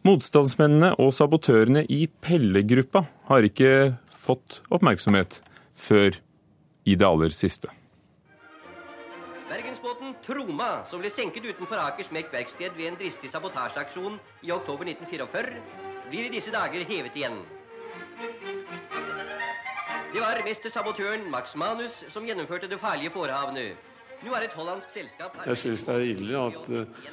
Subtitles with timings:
[0.00, 5.42] Motstandsmennene og sabotørene i Pelle-gruppa har ikke fått oppmerksomhet
[5.76, 6.16] før
[6.88, 7.68] i det aller siste.
[9.50, 14.16] Bergensbåten Troma, som ble senket utenfor Akers Mek verksted ved en dristig sabotasjeaksjon
[14.46, 15.60] i oktober 1944,
[16.08, 17.36] blir i disse dager hevet igjen.
[20.10, 23.74] Det var mestersabotøren Max Manus som gjennomførte det farlige forehavene.
[24.24, 27.04] Nå er et hollandsk selskap Jeg syns det er ille at uh,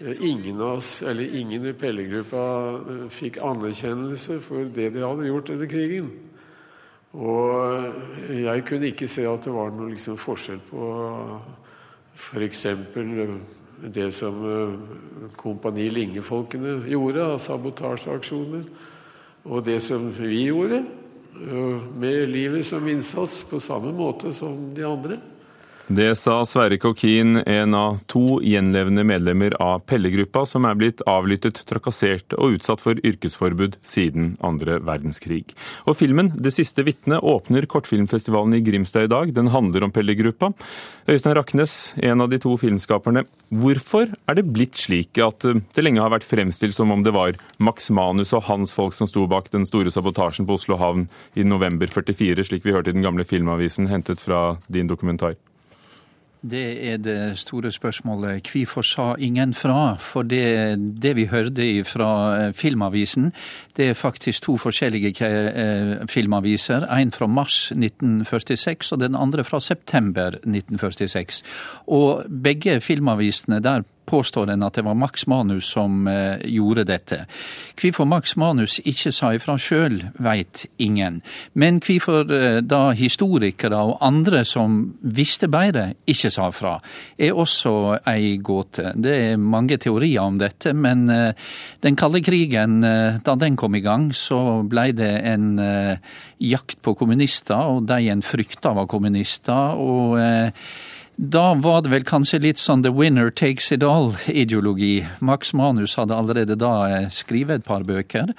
[0.00, 2.44] ingen av oss, eller ingen i Pelle-gruppa
[2.76, 6.10] uh, fikk anerkjennelse for det de hadde gjort under krigen.
[7.16, 10.90] Og uh, jeg kunne ikke se at det var noe liksom, forskjell på
[12.16, 12.66] f.eks.
[13.92, 14.44] det som
[15.36, 18.68] Kompani Linge-folkene gjorde av sabotasjeaksjoner,
[19.46, 20.80] og det som vi gjorde,
[21.36, 25.18] med livet som innsats, på samme måte som de andre.
[25.86, 31.60] Det sa Sverre Kokkin, en av to gjenlevende medlemmer av Pelle-gruppa, som er blitt avlyttet,
[31.68, 35.54] trakassert og utsatt for yrkesforbud siden andre verdenskrig.
[35.86, 39.32] Og filmen 'Det siste vitnet' åpner kortfilmfestivalen i Grimstad i dag.
[39.32, 40.52] Den handler om Pelle-gruppa.
[41.06, 43.24] Øystein Raknes, en av de to filmskaperne.
[43.52, 47.34] Hvorfor er det blitt slik at det lenge har vært fremstilt som om det var
[47.60, 51.44] Max Manus og hans folk som sto bak den store sabotasjen på Oslo havn i
[51.44, 55.36] november 44, slik vi hørte i den gamle Filmavisen, hentet fra din dokumentar?
[56.50, 58.48] Det er det store spørsmålet.
[58.52, 59.96] Hvorfor sa ingen fra?
[60.00, 63.32] For det, det vi hørte fra eh, Filmavisen,
[63.76, 66.86] det er faktisk to forskjellige eh, filmaviser.
[66.86, 71.42] En fra mars 1946 og den andre fra september 1946.
[71.86, 77.24] Og begge filmavisene der påstår en at det var Max Manus som eh, gjorde dette.
[77.76, 81.20] Hvorfor Max Manus ikke sa ifra sjøl, veit ingen.
[81.54, 86.76] Men hvorfor eh, da historikere og andre som visste bedre, ikke sa ifra,
[87.18, 87.74] er også
[88.08, 88.92] ei gåte.
[88.94, 91.52] Det er mange teorier om dette, men eh,
[91.84, 95.46] den kalde krigen, da den kom i gang, så blei det en
[96.42, 99.76] jakt på kommunister, og de en frykta var kommunister.
[99.76, 100.18] og
[101.16, 105.00] da var det vel kanskje litt sånn the winner takes it all-ideologi.
[105.24, 108.34] Max Manus hadde allerede da eh, skrevet et par bøker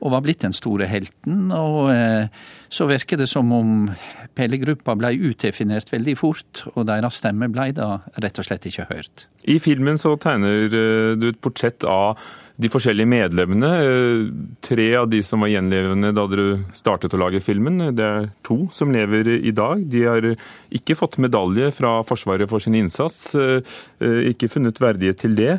[0.00, 1.50] og var blitt den store helten.
[1.52, 2.30] Og eh,
[2.70, 3.90] så virker det som om
[4.38, 9.26] Pelle-gruppa ble utdefinert veldig fort, og deres stemme ble da rett og slett ikke hørt.
[9.50, 12.22] I filmen så tegner eh, du et portrett av
[12.60, 13.70] de forskjellige medlemmene.
[13.84, 14.24] Eh,
[14.60, 17.80] tre av de som var gjenlevende da dere startet å lage filmen.
[17.96, 19.84] Det er to som lever i dag.
[19.90, 20.28] De har
[20.74, 23.32] ikke fått medalje fra Forsvaret for sin innsats.
[23.34, 23.64] Eh,
[24.04, 25.56] eh, ikke funnet verdighet til det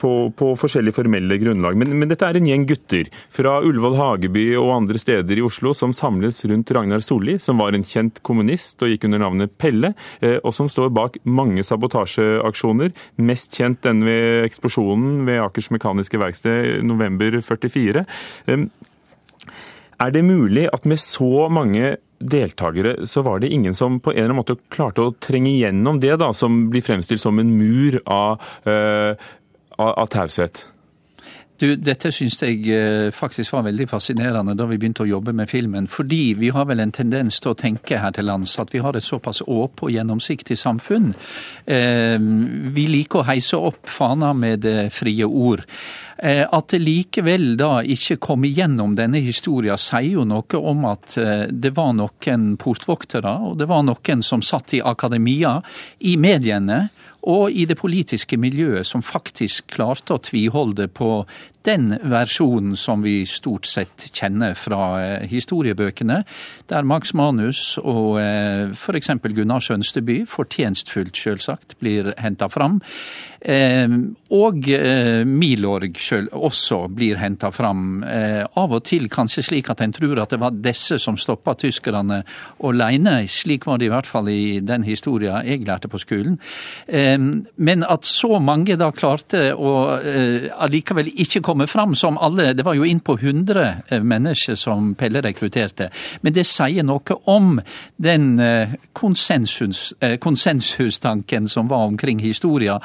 [0.00, 1.78] på, på forskjellige formelle grunnlag.
[1.78, 5.72] Men, men, dette er en gjeng gutter fra Ullevål Hageby og andre steder i Oslo
[5.76, 9.92] som samles rundt Ragnar Solli, som var en kjent kommunist og gikk under navnet Pelle,
[10.42, 12.92] og som står bak mange sabotasjeaksjoner.
[13.22, 18.04] Mest kjent den ved eksplosjonen ved Akers Mekaniske Verksted i november 44.
[20.02, 24.16] Er det mulig at med så mange deltakere, så var det ingen som på en
[24.16, 27.98] eller annen måte klarte å trenge gjennom det, da, som blir fremstilt som en mur
[28.06, 29.14] av, uh,
[29.78, 30.66] av, av taushet?
[31.60, 35.50] Du, dette syns jeg eh, faktisk var veldig fascinerende da vi begynte å jobbe med
[35.50, 35.86] filmen.
[35.90, 38.96] Fordi vi har vel en tendens til å tenke her til lands at vi har
[38.96, 41.12] et såpass åpent og gjennomsiktig samfunn.
[41.66, 42.16] Eh,
[42.74, 45.62] vi liker å heise opp fana med det frie ord.
[46.22, 51.16] Eh, at det likevel da ikke kom igjennom denne historien, sier jo noe om at
[51.18, 55.56] eh, det var noen portvoktere, og det var noen som satt i akademia,
[56.06, 56.84] i mediene
[57.22, 61.22] og i det politiske miljøet som faktisk klarte å tviholde på
[61.66, 66.22] den versjonen som vi stort sett kjenner fra eh, historiebøkene,
[66.70, 69.12] der Max Manus og eh, f.eks.
[69.32, 72.80] Gunnar Sønsteby, fortjenstfullt selvsagt, blir henta fram.
[73.42, 73.86] Eh,
[74.34, 74.68] og
[75.26, 78.02] Milorg sjøl også blir henta fram.
[78.02, 82.22] Av og til kanskje slik at en tror at det var disse som stoppa tyskerne
[82.64, 83.16] aleine.
[83.30, 86.38] Slik var det i hvert fall i den historien jeg lærte på skolen.
[86.88, 89.72] Men at så mange da klarte å
[90.64, 94.94] allikevel ikke komme komme fram som alle Det var jo innpå 100 eh, mennesker som
[94.94, 95.90] Pelle rekrutterte.
[96.24, 97.58] Men det sier noe om
[98.00, 102.78] den eh, konsensus, eh, konsensustanken som var omkring historia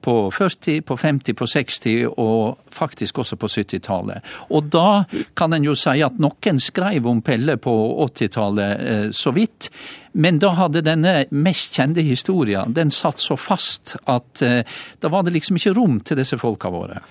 [0.00, 4.24] på 40, på 50, på 60 og faktisk også på 70-tallet.
[4.48, 5.04] Og da
[5.36, 7.76] kan en jo si at noen skrev om Pelle på
[8.06, 9.68] 80-tallet så vidt.
[10.16, 15.34] Men da hadde denne mest kjente historien den satt så fast at da var det
[15.34, 17.02] liksom ikke rom til disse folka våre.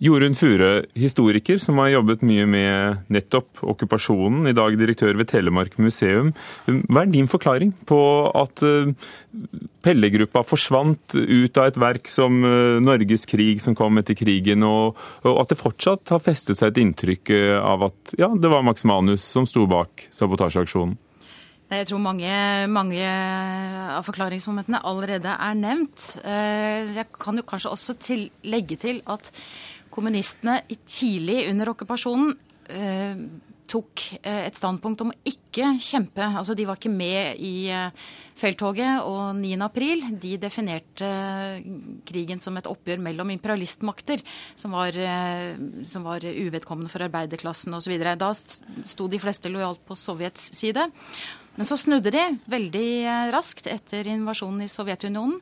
[0.00, 5.76] Jorunn Fure, historiker som har jobbet mye med nettopp okkupasjonen, i dag direktør ved Telemark
[5.76, 6.30] museum.
[6.64, 8.00] Hva er din forklaring på
[8.32, 8.64] at
[9.84, 14.96] Pellegruppa forsvant ut av et verk som eh, Norges krig som kom etter krigen, og,
[15.24, 18.88] at det fortsatt har festet seg et inntrykk eh, av at ja, det var Max
[18.88, 20.96] Manus som sto bak sabotasjeaksjonen?
[21.70, 22.30] Jeg tror mange,
[22.66, 23.10] mange,
[23.94, 26.06] av forklaringsmomentene allerede er nevnt.
[26.18, 29.30] Jeg kan jo kanskje også til, legge til at
[29.92, 32.34] kommunistene tidlig under okkupasjonen
[32.70, 33.22] eh,
[33.70, 36.24] tok eh, et standpunkt om å ikke kjempe.
[36.24, 38.08] Altså, de var ikke med i eh,
[38.40, 39.04] felttoget.
[39.06, 39.52] Og 9.
[39.66, 41.10] april de definerte
[42.08, 44.24] krigen som et oppgjør mellom imperialistmakter,
[44.58, 44.96] som var,
[45.86, 47.94] som var uvedkommende for arbeiderklassen osv.
[48.18, 50.88] Da sto de fleste lojalt på Sovjets side.
[51.58, 55.40] Men så snudde de veldig eh, raskt etter invasjonen i Sovjetunionen.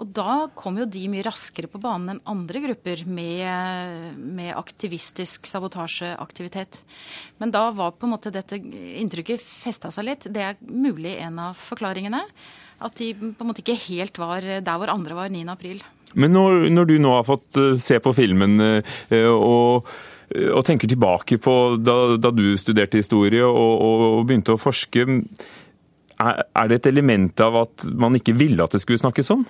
[0.00, 5.44] Og da kom jo de mye raskere på banen enn andre grupper med, med aktivistisk
[5.50, 6.80] sabotasjeaktivitet.
[7.38, 10.26] Men da var på en måte dette inntrykket festa seg litt.
[10.32, 12.24] Det er mulig en av forklaringene.
[12.80, 15.44] At de på en måte ikke helt var der hvor andre var 9.
[15.52, 15.84] april.
[16.18, 19.90] Men når, når du nå har fått eh, se på filmen eh, og
[20.30, 25.06] og tenker tilbake på da, da du studerte historie og, og, og begynte å forske.
[26.20, 29.46] Er, det et element av at man ikke ville at det skulle snakkes om?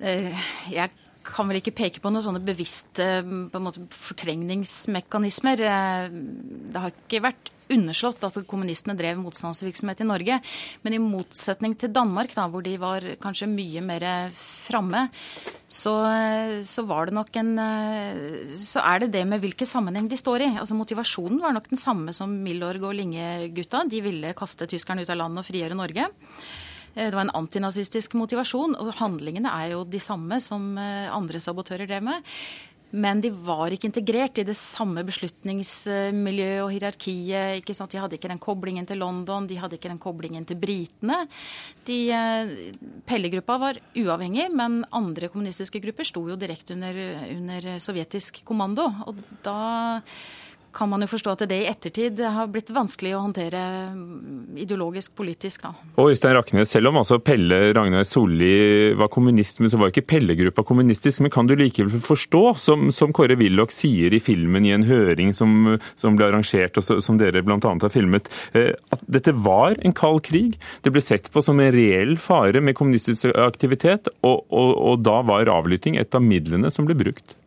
[0.00, 0.92] Eh, jeg
[1.26, 3.08] kan vel ikke peke på noen sånne bevisste
[3.52, 5.64] på måte, fortrengningsmekanismer.
[5.66, 6.08] Eh,
[6.72, 10.38] det har ikke vært underslått at kommunistene drev motstandsvirksomhet i Norge.
[10.84, 15.06] Men i motsetning til Danmark, da, hvor de var kanskje mye mer framme,
[15.66, 15.94] så,
[16.62, 17.48] så, var det nok en
[18.54, 20.52] Så er det det med hvilken sammenheng de står i.
[20.60, 23.82] Altså Motivasjonen var nok den samme som Milorg og Linge-gutta.
[23.90, 26.06] De ville kaste tyskerne ut av landet og frigjøre Norge.
[26.96, 31.42] Eh, det var en antinazistisk motivasjon, og handlingene er jo de samme som eh, andre
[31.42, 32.32] sabotører drev med.
[32.94, 37.58] Men de var ikke integrert i det samme beslutningsmiljøet og hierarkiet.
[37.60, 37.90] ikke sant?
[37.90, 41.26] De hadde ikke den koblingen til London, de hadde ikke den koblingen til britene.
[41.84, 42.54] De, eh,
[43.06, 46.94] Pelle-gruppa var uavhengig, men andre kommunistiske grupper sto jo direkte under,
[47.34, 48.86] under sovjetisk kommando.
[49.06, 50.10] Og da
[50.76, 53.60] kan man jo forstå at det i ettertid har blitt vanskelig å håndtere
[54.60, 55.64] ideologisk, politisk.
[55.64, 55.72] Da.
[55.96, 60.04] Og Øystein Raknes, selv om altså Pelle Ragnar Solli var kommunist, men så var ikke
[60.12, 61.22] Pelle-gruppa kommunistisk.
[61.24, 65.32] Men kan du likevel forstå, som, som Kåre Willoch sier i filmen i en høring
[65.36, 67.58] som, som ble arrangert, og som dere bl.a.
[67.62, 70.60] har filmet, eh, at dette var en kald krig?
[70.84, 75.22] Det ble sett på som en reell fare med kommunistisk aktivitet, og, og, og da
[75.26, 77.38] var avlytting et av midlene som ble brukt?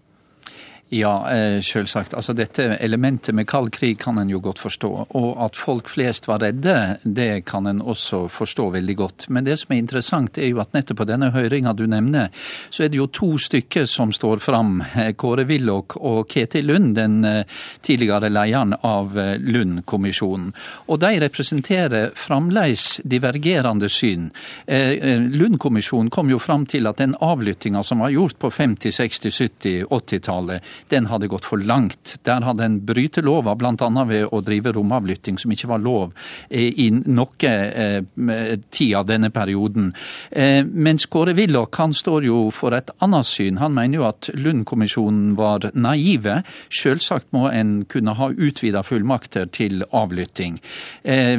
[0.92, 2.14] Ja, eh, selvsagt.
[2.14, 4.90] Altså, dette elementet med kald krig kan en jo godt forstå.
[5.20, 9.28] Og at folk flest var redde, det kan en også forstå veldig godt.
[9.30, 12.32] Men det som er interessant, er jo at nettopp på denne høringa du nevner,
[12.74, 14.82] så er det jo to stykker som står fram.
[14.96, 17.46] Eh, Kåre Willoch og Ketil Lund, den eh,
[17.86, 20.50] tidligere lederen av Lund-kommisjonen.
[20.90, 24.30] Og de representerer fremdeles divergerende syn.
[24.66, 29.88] Lund-kommisjonen kom jo fram til at den avlyttinga som var gjort på 50-, 60-, 70-,
[29.90, 32.16] 80-tallet, den hadde gått for langt.
[32.24, 33.90] Der hadde en brytet lova, bl.a.
[34.10, 36.14] ved å drive romavlytting, som ikke var lov
[36.50, 39.92] i noe eh, tid av denne perioden.
[40.32, 43.60] Eh, mens Kåre Willoch han står jo for et annet syn.
[43.62, 46.42] Han mener jo at Lund-kommisjonen var naive.
[46.74, 50.60] Selvsagt må en kunne ha utvida fullmakter til avlytting.
[51.04, 51.38] Eh,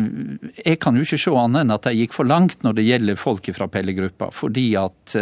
[0.64, 3.20] jeg kan jo ikke se annet enn at de gikk for langt når det gjelder
[3.20, 5.14] folk fra Pelle-gruppa, fordi at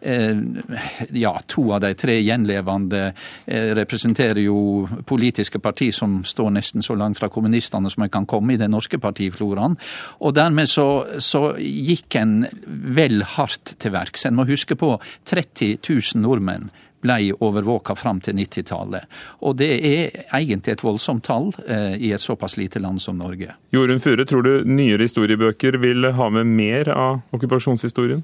[0.00, 3.12] ja, to av de tre gjenlevende Eh,
[3.46, 8.54] representerer jo politiske parti som står nesten så langt fra kommunistene som en kan komme
[8.54, 9.76] i den norske partifloraen.
[10.20, 10.86] Og dermed så,
[11.18, 14.26] så gikk en vel hardt til verks.
[14.26, 14.96] En må huske på
[15.30, 16.70] 30 000 nordmenn
[17.00, 19.06] ble overvåka fram til 90-tallet.
[19.46, 23.54] Og det er egentlig et voldsomt tall eh, i et såpass lite land som Norge.
[23.72, 28.22] Jorunn Fure, tror du nyere historiebøker vil ha med mer av okkupasjonshistorien?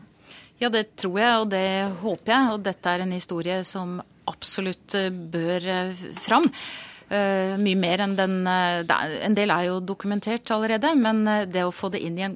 [0.60, 1.68] Ja, det tror jeg, og det
[2.02, 2.52] håper jeg.
[2.54, 3.98] Og dette er en historie som
[4.30, 6.50] absolutt eh, bør eh, fram.
[7.06, 8.80] Uh, mye mer enn den uh,
[9.22, 12.34] En del er jo dokumentert allerede, men det å få det inn i en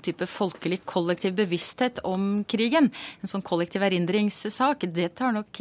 [0.00, 2.88] type folkelig kollektiv bevissthet om krigen,
[3.20, 5.60] en sånn kollektiv erindringssak, det tar nok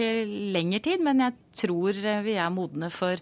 [0.55, 1.03] lengre tid.
[1.03, 3.19] Men jeg tror vi er modne for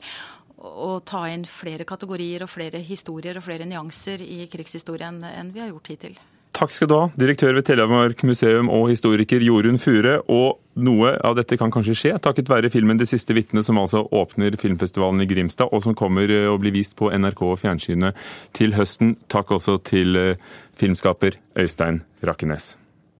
[0.62, 5.66] å ta inn flere kategorier og flere historier og flere nyanser i krigshistorien enn vi
[5.66, 6.22] har gjort hittil.
[6.56, 10.22] Takk skal du ha, direktør ved Telemark museum og historiker Jorunn Fure.
[10.32, 14.08] Og noe av dette kan kanskje skje takket være filmen 'Det siste vitnet', som altså
[14.08, 18.16] åpner filmfestivalen i Grimstad, og som kommer og å bli vist på NRK og fjernsynet
[18.54, 19.18] til høsten.
[19.28, 20.36] Takk også til eh,
[20.80, 22.78] filmskaper Øystein Rakkenes.